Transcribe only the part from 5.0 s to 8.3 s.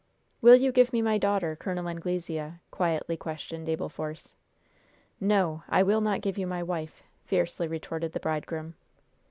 "No, I will not give you my wife!" fiercely retorted the